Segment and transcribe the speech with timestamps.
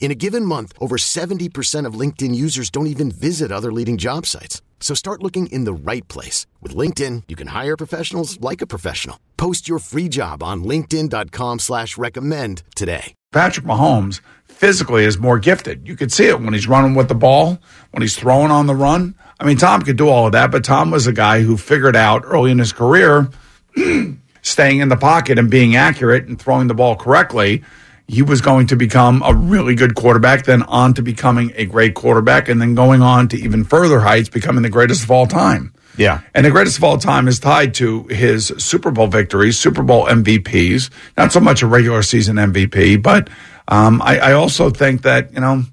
[0.00, 4.24] In a given month, over 70% of LinkedIn users don't even visit other leading job
[4.24, 4.62] sites.
[4.80, 6.46] So start looking in the right place.
[6.62, 9.18] With LinkedIn, you can hire professionals like a professional.
[9.36, 13.14] Post your free job on linkedin.com slash recommend today.
[13.32, 15.86] Patrick Mahomes physically is more gifted.
[15.86, 17.58] You could see it when he's running with the ball,
[17.90, 19.14] when he's throwing on the run.
[19.40, 21.96] I mean, Tom could do all of that, but Tom was a guy who figured
[21.96, 23.28] out early in his career
[24.42, 27.64] staying in the pocket and being accurate and throwing the ball correctly–
[28.08, 31.94] he was going to become a really good quarterback, then on to becoming a great
[31.94, 35.74] quarterback, and then going on to even further heights, becoming the greatest of all time.
[35.98, 36.22] Yeah.
[36.34, 40.06] And the greatest of all time is tied to his Super Bowl victories, Super Bowl
[40.06, 43.28] MVPs, not so much a regular season MVP, but
[43.68, 45.64] um, I, I also think that, you know,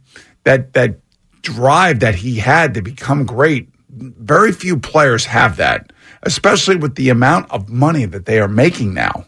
[0.43, 0.97] that, that
[1.41, 7.09] drive that he had to become great, very few players have that, especially with the
[7.09, 9.25] amount of money that they are making now.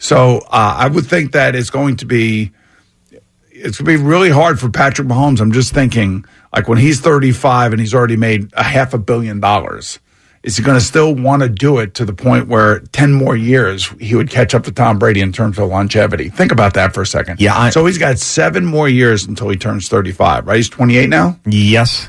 [0.00, 2.50] So uh, I would think that it's going to be
[3.52, 5.40] it's going to be really hard for Patrick Mahomes.
[5.40, 9.38] I'm just thinking, like when he's 35 and he's already made a half a billion
[9.38, 9.98] dollars,
[10.42, 13.36] is he going to still want to do it to the point where 10 more
[13.36, 16.30] years he would catch up to Tom Brady in terms of longevity?
[16.30, 17.38] Think about that for a second.
[17.38, 17.54] Yeah.
[17.54, 20.56] I, so he's got seven more years until he turns 35, right?
[20.56, 21.38] He's 28 now?
[21.44, 22.08] Yes.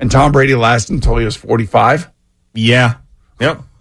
[0.00, 2.10] And Tom Brady lasted until he was 45?
[2.54, 2.94] Yeah.
[3.40, 3.60] Yep.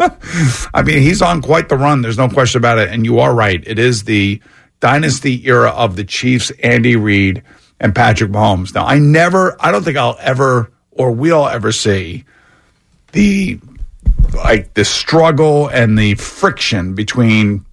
[0.73, 2.01] I mean, he's on quite the run.
[2.01, 2.89] There's no question about it.
[2.89, 3.61] And you are right.
[3.65, 4.41] It is the
[4.79, 7.43] dynasty era of the Chiefs, Andy Reid
[7.79, 8.73] and Patrick Mahomes.
[8.73, 12.25] Now, I never, I don't think I'll ever or we'll ever see
[13.13, 13.59] the
[14.35, 17.65] like the struggle and the friction between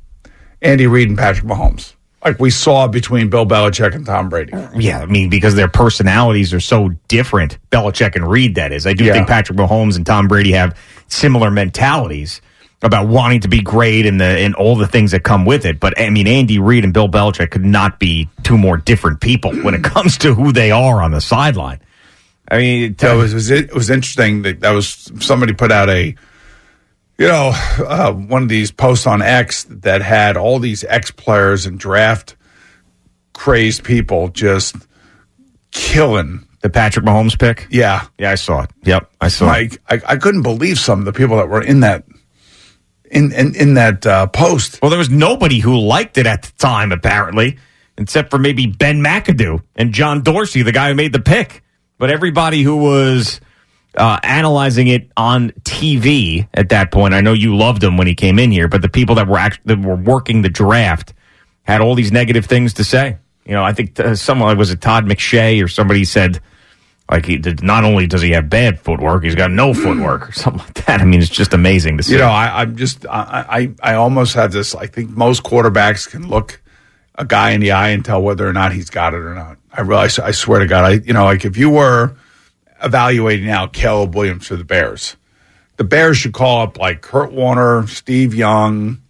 [0.62, 1.94] Andy Reid and Patrick Mahomes.
[2.24, 4.52] Like we saw between Bill Belichick and Tom Brady.
[4.52, 7.56] Uh, yeah, I mean, because their personalities are so different.
[7.70, 8.86] Belichick and Reid, that is.
[8.86, 9.14] I do Yeah.
[9.14, 10.76] think Patrick Mahomes and Tom Brady have
[11.10, 12.41] similar mentalities
[12.82, 15.78] about wanting to be great and the and all the things that come with it.
[15.78, 19.54] But I mean, Andy Reid and Bill Belichick could not be two more different people
[19.62, 21.81] when it comes to who they are on the sideline.
[22.50, 25.70] I mean, So it was, it was it was interesting that that was somebody put
[25.70, 26.15] out a
[27.19, 27.53] you know
[27.87, 32.37] uh, one of these posts on X that had all these ex players and draft
[33.34, 34.76] crazed people just
[35.70, 36.47] killing.
[36.60, 37.66] The Patrick Mahomes pick.
[37.71, 38.71] Yeah, Yeah, I saw it.
[38.84, 39.78] Yep, I saw it.
[39.88, 42.04] I, I couldn't believe some of the people that were in that
[43.10, 44.81] in in, in that uh, post.
[44.82, 47.59] Well, there was nobody who liked it at the time, apparently,
[47.99, 51.62] except for maybe Ben McAdoo and John Dorsey, the guy who made the pick.
[51.99, 53.41] But everybody who was
[53.94, 58.15] uh, analyzing it on TV at that point, I know you loved him when he
[58.15, 61.12] came in here, but the people that were act- that were working the draft
[61.62, 63.19] had all these negative things to say.
[63.44, 66.41] You know, I think uh, someone was it Todd McShay or somebody said.
[67.10, 70.32] Like he did, not only does he have bad footwork, he's got no footwork or
[70.32, 71.00] something like that.
[71.00, 72.12] I mean, it's just amazing to see.
[72.12, 74.75] You know, I, I'm just I, I I almost have this.
[74.75, 76.60] I think most quarterbacks can look
[77.16, 79.59] a guy in the eye and tell whether or not he's got it or not.
[79.72, 80.19] I realize.
[80.20, 82.15] I swear to God, I you know, like if you were
[82.82, 85.16] evaluating now Caleb Williams for the Bears,
[85.78, 89.03] the Bears should call up like Kurt Warner, Steve Young,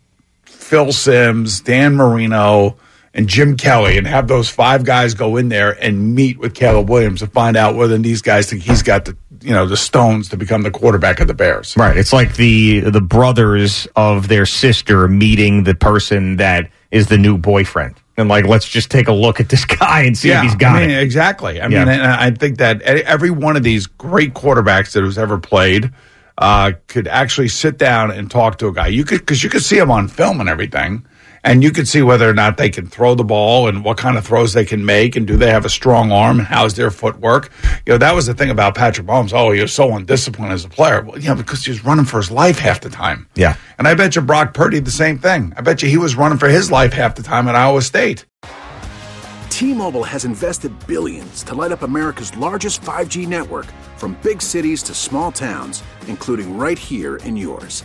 [0.44, 2.78] Phil Simms, Dan Marino,
[3.12, 6.88] and Jim Kelly, and have those five guys go in there and meet with Caleb
[6.88, 10.28] Williams to find out whether these guys think he's got the you know the stones
[10.28, 11.76] to become the quarterback of the Bears.
[11.76, 11.96] Right.
[11.96, 17.36] It's like the the brothers of their sister meeting the person that is the new
[17.38, 17.94] boyfriend.
[18.16, 20.76] And like, let's just take a look at this guy and see if he's got
[20.76, 21.02] I mean, it.
[21.02, 21.60] exactly.
[21.60, 21.84] I Yeah.
[21.84, 25.90] mean, and I think that every one of these great quarterbacks that has ever played
[26.36, 28.88] uh, could actually sit down and talk to a guy.
[28.88, 31.06] You could because you could see him on film and everything,
[31.44, 34.16] and you could see whether or not they can throw the ball and what kind
[34.16, 36.90] of throws they can make, and do they have a strong arm and how's their
[36.90, 37.50] footwork.
[37.86, 39.32] You know, that was the thing about Patrick Mahomes.
[39.32, 41.02] Oh, he was so undisciplined as a player.
[41.02, 43.28] Well, yeah, because he was running for his life half the time.
[43.34, 43.56] Yeah.
[43.78, 45.52] and I bet you Brock Purdy the same thing.
[45.56, 48.26] I bet you he was running for his life half the time at Iowa State.
[49.48, 53.66] T-Mobile has invested billions to light up America's largest 5G network
[53.96, 57.84] from big cities to small towns, including right here in yours.